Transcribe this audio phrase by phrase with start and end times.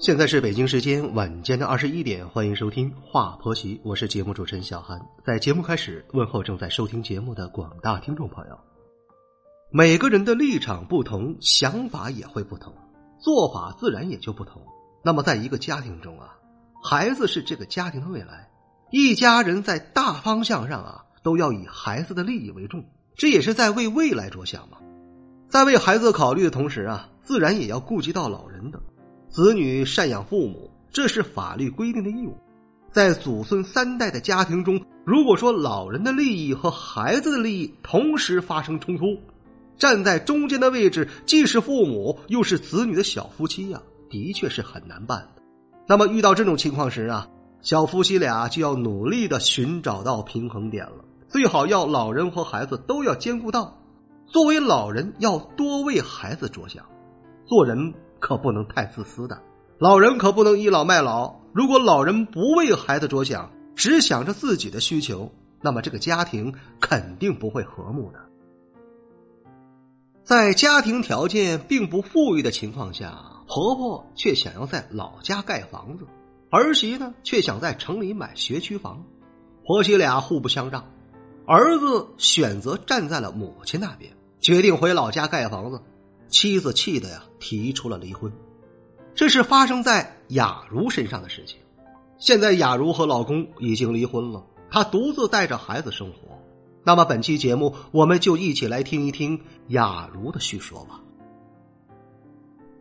[0.00, 4.96] 现在是北京时间晚间的二十一点，欢迎收听《话婆媳》，我是节目主持人小韩。
[5.24, 8.56] 在节目开始，问候正在收听节目的广大听众朋友。
[9.72, 12.72] 每个人的立场不同，想法也会不同，
[13.18, 14.62] 做法自然也就不同。
[15.02, 16.38] 那么，在一个家庭中啊，
[16.80, 18.48] 孩子是这个家庭的未来，
[18.92, 22.84] 一家人在大方向上啊，都要以孩子的利益为重，
[23.16, 24.78] 这也是在为未来着想嘛。
[25.48, 28.80] 在为孩子考虑的同时啊，自然也要顾及到老人的。
[29.28, 32.36] 子女赡养父母，这是法律规定的义务。
[32.90, 39.18] 在祖孙三代的家庭中，如果说老人的利益和孩子的利益同时发生冲突，
[39.76, 45.42] 站在中间的位置，既是父母又是子女的小夫妻呀，的确是很难办的。
[45.86, 47.28] 那么遇到这种情况时啊，
[47.60, 53.78] 小夫妻俩就要努力的寻找到平衡点了，最好要老人和孩子都要兼顾到。
[54.26, 56.84] 作为老人，要多为孩子着想，
[57.44, 57.92] 做人。
[58.18, 59.40] 可不能太自私的，
[59.78, 61.40] 老人可不能倚老卖老。
[61.52, 68.18] 如果老人不为孩子着想，只想着自己的需求，那么这个家庭肯定不会和睦的。
[70.22, 76.04] 在家庭条件并不富裕的情况下，婆婆却想要在老家盖房子，
[76.50, 79.04] 儿媳呢却想在城里买学区房，
[79.64, 80.84] 婆媳俩互不相让，
[81.46, 85.80] 儿子选择站在了母亲那边，决定回老家盖房子。
[86.28, 88.32] 妻子气的呀，提出了离婚。
[89.14, 91.58] 这是发生在雅茹身上的事情。
[92.18, 96.38] 现在雅茹和老公已经离婚了，她独自带着孩子生活。
[96.84, 101.00] 那么本期节目，我们就一起来听一听雅茹的叙说吧。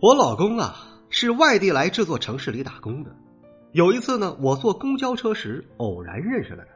[0.00, 3.10] 我老公啊，是外地来这座城市里打工的。
[3.72, 6.70] 有一次呢，我坐公交车时偶然认识了他。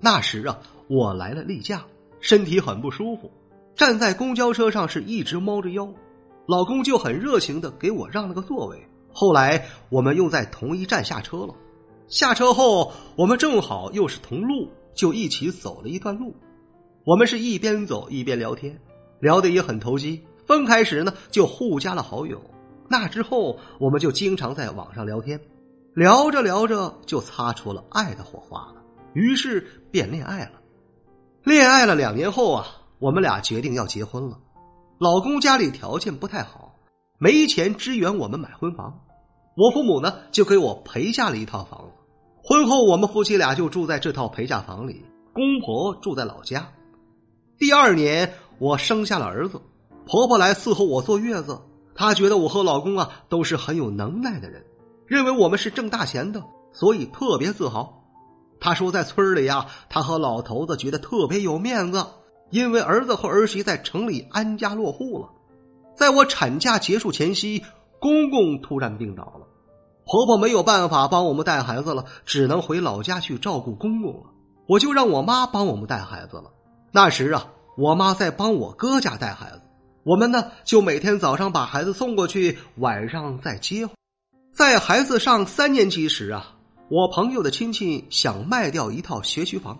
[0.00, 1.84] 那时啊，我来了例假，
[2.20, 3.30] 身体很不舒服。
[3.76, 5.92] 站在公交车上是一直猫着腰，
[6.46, 8.86] 老公就很热情的给我让了个座位。
[9.12, 11.54] 后来我们又在同一站下车了，
[12.06, 16.36] 下车后我们正好又是同路，就一起走了一段路。
[17.04, 18.80] 我们是一边走一边聊天，
[19.20, 20.22] 聊得也很投机。
[20.46, 22.42] 分开时呢，就互加了好友。
[22.88, 25.40] 那之后我们就经常在网上聊天，
[25.94, 28.82] 聊着聊着就擦出了爱的火花了，
[29.14, 30.52] 于是便恋爱了。
[31.42, 32.66] 恋爱了两年后啊。
[33.04, 34.38] 我们俩决定要结婚了，
[34.96, 36.76] 老公家里条件不太好，
[37.18, 39.02] 没钱支援我们买婚房，
[39.58, 41.92] 我父母呢就给我陪嫁了一套房子。
[42.42, 45.04] 婚后我们夫妻俩就住在这套陪嫁房里，
[45.34, 46.70] 公婆住在老家。
[47.58, 49.60] 第二年我生下了儿子，
[50.06, 51.60] 婆婆来伺候我坐月子，
[51.94, 54.64] 她觉得我和老公啊都是很有能耐的人，
[55.06, 58.02] 认为我们是挣大钱的，所以特别自豪。
[58.58, 62.06] 她说在村里呀，她和老头子觉得特别有面子。
[62.50, 65.28] 因为儿子和儿媳在城里安家落户了，
[65.96, 67.64] 在我产假结束前夕，
[67.98, 69.46] 公公突然病倒了，
[70.04, 74.30] 婆婆没有办法帮我们带孩子了，只能回老家去照顾公公了。
[74.66, 76.52] 我就让我妈帮我们带孩子了。
[76.92, 79.62] 那时啊，我妈在帮我哥家带孩子，
[80.04, 83.88] 我们呢就每天早上把孩子送过去，晚上再接。
[84.52, 86.54] 在孩子上三年级时啊，
[86.88, 89.78] 我朋友的亲戚想卖掉一套学区房。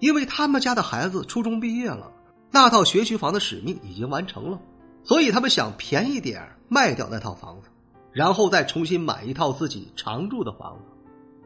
[0.00, 2.10] 因为他们家的孩子初中毕业了，
[2.50, 4.58] 那套学区房的使命已经完成了，
[5.04, 7.68] 所以他们想便宜点卖掉那套房子，
[8.12, 10.84] 然后再重新买一套自己常住的房子。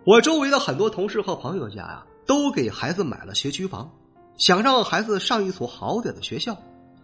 [0.04, 3.91] 我周围的很多同事和朋友家呀，都给孩子买了学区房，
[4.37, 6.56] 想让孩子上一所好点的学校。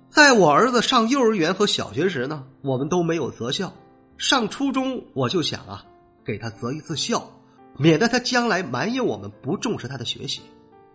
[0.08, 3.72] 在我儿子上幼儿园和小学时呢，我们都没有择校。
[4.18, 5.84] 上初中我就想啊，
[6.24, 7.30] 给他择一次校，
[7.78, 10.42] 免得他将来埋怨我们不重视他的学习。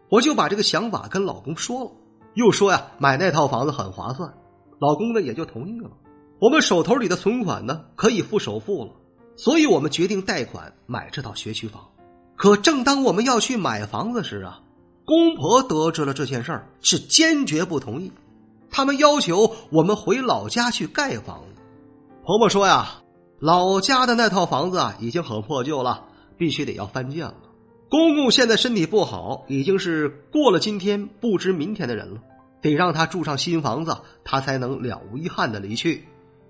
[0.10, 1.92] 我就把这个想法跟老公说了，
[2.34, 4.34] 又说呀，买那套房子很划算，
[4.80, 5.90] 老公呢也就同意了。
[6.40, 8.92] 我们手头里的存款呢可以付首付了，
[9.36, 11.82] 所以我们决定贷款买这套学区房。
[12.36, 14.62] 可正当我们要去买房子时啊，
[15.06, 18.12] 公婆得知了这件事儿，是坚决不同意，
[18.70, 21.62] 他们要求我们回老家去盖房子。
[22.26, 23.02] 婆婆说呀，
[23.40, 26.04] 老家的那套房子啊已经很破旧了，
[26.38, 27.36] 必须得要翻建了。
[27.96, 32.20] 公公现在身体不好，已经是过了今天不知明天的人了，
[32.62, 33.96] 得让他住上新房子，
[34.26, 36.04] 他才能了无遗憾的离去。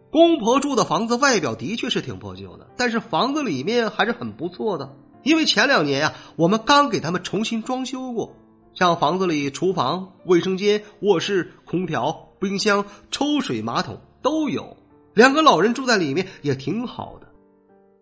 [0.09, 8.35] 公婆住的房子外表的确是挺破旧的，但是房子里面还是很不错的，因为前两年呀，我们刚给他们重新装修过，
[8.73, 14.77] 像房子里厨房、卫生间、卧室、空调、冰箱、抽水马桶都有，
[15.13, 17.24] 两个老人住在里面也挺好的。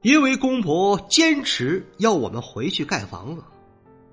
[0.03, 3.43] 因为公婆坚持要我们回去盖房子，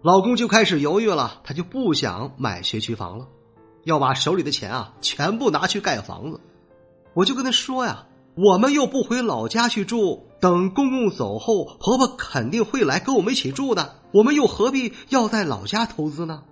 [0.03, 3.27] 老公就开始犹豫了，他就不想买学区房了，
[3.83, 6.41] 要把手里的钱啊全部拿去盖房子。
[7.13, 8.07] 我就跟他说呀，
[8.37, 16.45] 我们又不回老家去住，等公公走后，婆婆肯定会来跟我们一起住的，我们又何必要在老家投资呢？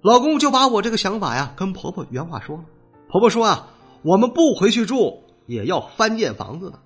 [0.00, 2.64] 老公就把我这个想法呀跟婆婆原话说了，
[3.08, 3.66] 婆婆说啊，
[4.02, 6.78] 我们不回去住也要翻建房子的。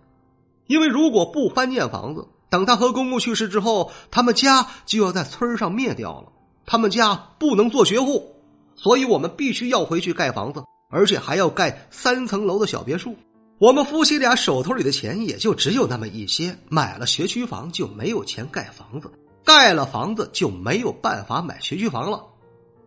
[0.67, 6.29] 因为如果不翻建房子，等他和公公去世之后，他们家就要在村上灭掉了。
[6.67, 8.37] 他们家不能做学户，
[8.75, 13.17] 所以我们必须要回去盖房子，而且还要盖三层楼的小别墅。
[13.59, 19.11] 我们夫妻俩手头里的钱也就只有那么一些，买了学区房就没有钱盖房子，
[19.45, 22.25] 盖了房子就没有办法买学区房了。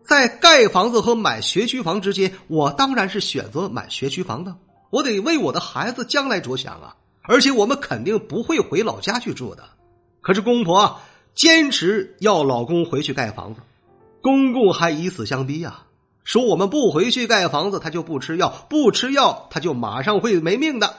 [0.04, 4.56] 在盖房子和买学区房之间，我当然是选择买学区房的。
[4.90, 6.96] 我得为我的孩子将来着想啊。
[7.28, 9.62] 而且我们肯定不会回老家去住的，
[10.22, 10.98] 可是公婆
[11.34, 13.60] 坚持要老公回去盖房子，
[14.22, 15.82] 公公还以死相逼呀，
[16.24, 20.96] 说我们不回去盖房子，他就不吃药，不吃药他就马上会没命的。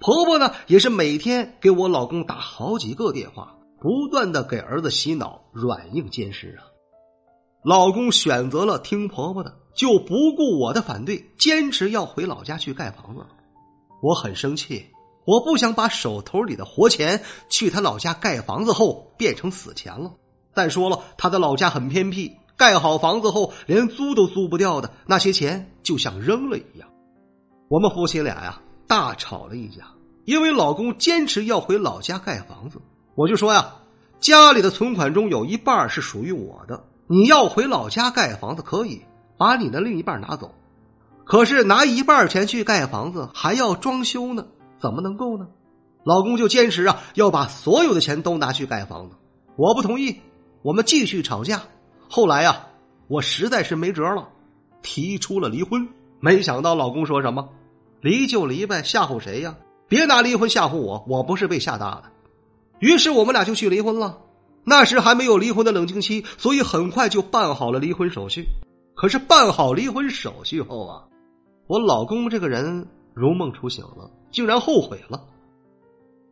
[0.00, 6.66] 婆婆呢，也是每天给我老公打好几个电话，不断的给儿子洗脑，软硬兼施啊。
[7.62, 13.24] 老公选择了听婆婆的，就不顾我的反对，坚持要回老家去盖房子，
[14.02, 14.86] 我很生气。
[15.24, 20.12] 我不想把手头里的活钱去他老家盖房子后变成死钱了。
[20.54, 26.88] 再说了，他的老家很偏僻，盖好房子后连租都租不掉的，那些钱就像扔了一样。
[27.68, 29.86] 我们夫妻俩呀大吵了一架，
[30.24, 32.78] 因为老公坚持要回老家盖房子，
[33.14, 33.76] 我就说呀，
[34.20, 39.02] 家里的存款中有一半是属于我的，你要回老家盖房子可以，
[39.38, 40.52] 把你的另一半拿走，
[41.24, 44.46] 可是拿一半钱去盖房子还要装修呢。
[44.82, 45.46] 怎么能够呢？
[46.02, 49.14] 老公就坚持啊，要把所有的钱都拿去盖房子。
[49.54, 50.20] 我不同意，
[50.62, 51.62] 我们继续吵架。
[52.08, 52.66] 后来呀，
[53.06, 54.28] 我实在是没辙了，
[54.82, 55.88] 提出了离婚。
[56.18, 57.48] 没想到老公说什么
[58.02, 59.56] ：“离就离呗，吓唬谁呀？
[59.86, 62.04] 别拿离婚吓唬我，我不是被吓大的。”
[62.80, 64.18] 于是我们俩就去离婚了。
[64.64, 68.48] 那时还没有离婚的冷静期，所以很快就办好了离婚手续。
[68.96, 71.04] 可是办好离婚手续后啊，
[71.68, 74.10] 我老公这个人如梦初醒了。
[74.30, 75.24] 竟然后悔了。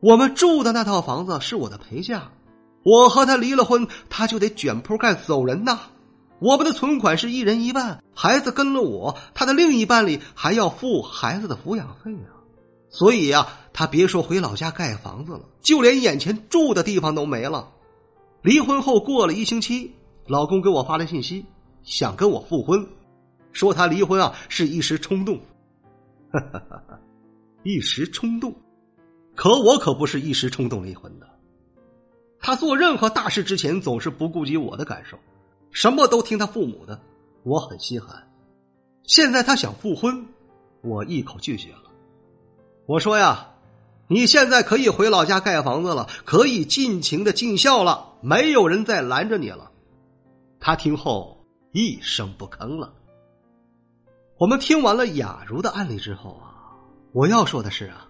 [0.00, 2.30] 我们住的那套房子是我的陪嫁，
[2.82, 5.78] 我和他离了婚，他就得卷铺盖走人呐。
[6.38, 12.40] 我们的存款是一人一半，孩子跟了我，他的另一半里还要付孩子的抚养费啊。
[12.88, 17.68] 所以呀，他别说回老家盖房子了，就连眼前住的地方都没了。
[18.40, 19.94] 离婚后过了一星期，
[20.26, 21.44] 老公给我发来信息，
[21.82, 22.88] 想跟我复婚，
[23.52, 25.38] 说他离婚啊是一时冲动。
[26.32, 27.00] 哈哈哈哈。
[27.62, 28.54] 一时冲动，
[29.34, 31.28] 可我可不是一时冲动离婚的。
[32.38, 35.18] 他做任何大事之前总是不顾及我的感受，
[35.70, 36.98] 什么都听他父母的，
[37.42, 38.26] 我很心寒。
[39.02, 40.26] 现在他想复婚，
[40.80, 41.90] 我一口拒绝了。
[42.86, 43.50] 我说呀，
[44.08, 49.70] 你现在可以回老家盖房子了，可以尽情的尽孝了，没有人再拦着你了。
[50.58, 52.94] 他听后一声不吭了。
[54.40, 56.48] 我们听完了雅茹的案例之后啊。
[57.12, 58.08] 我要说的是啊，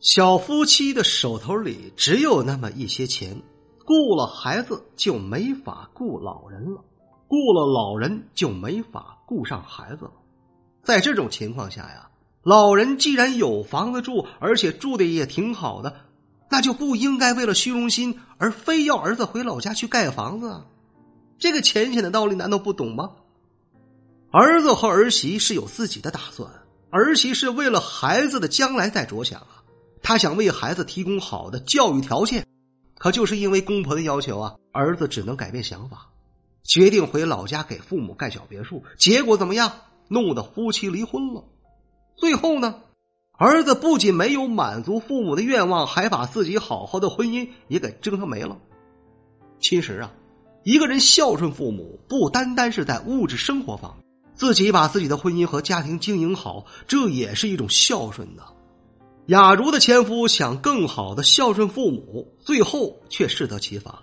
[0.00, 3.42] 小夫妻的手头里只有那么一些钱，
[3.84, 6.82] 顾了孩子就没法顾老人了，
[7.28, 10.12] 顾了老人就没法顾上孩子了。
[10.82, 12.08] 在这种情况下呀，
[12.42, 15.94] 老人既然有房子住，而且住的也挺好的，
[16.48, 20.64] 那就不应该为了虚荣心而非要儿子回老家去盖房子啊。
[21.38, 23.10] 这个浅显的道理难道不懂吗？
[24.36, 26.50] 儿子和儿媳是有自己的打算。
[26.90, 29.62] 儿媳是为了孩子的将来在着想啊，
[30.02, 32.44] 她想为孩子提供好的教育条件，
[32.98, 36.08] 可就是因为公婆的要求啊，儿子只能改变想法，
[36.64, 38.82] 决定回老家给父母盖小别墅。
[38.98, 39.70] 结果怎么样？
[40.08, 41.44] 弄得夫妻离婚了。
[42.16, 42.80] 最后呢，
[43.38, 48.58] 儿子不仅没有满足父母的愿望，还把自己好好的婚姻也给折腾没了。
[49.60, 50.12] 其实啊，
[50.64, 54.03] 一个人孝顺父母，不单单是在物质生活方面。
[54.34, 58.42] 自己把自己的婚姻和家庭经营好，这也是一种孝顺呢。
[59.26, 64.02] 雅茹的前夫想更好的孝顺父母，最后却适得其反了。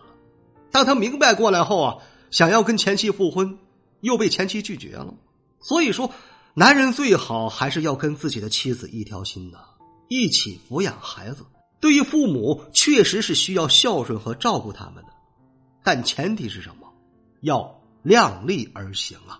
[0.71, 1.97] 当他明白过来后啊，
[2.31, 3.59] 想要跟前妻复婚，
[3.99, 5.13] 又被前妻拒绝了。
[5.59, 6.11] 所以说，
[6.53, 9.59] 男人最好还是要跟自己的妻子一条心的，
[10.07, 11.45] 一起抚养孩子。
[11.79, 15.09] 对于父母，确实是需要孝顺和照顾他们的，
[15.83, 16.87] 但前提是什么？
[17.41, 19.39] 要量力而行啊。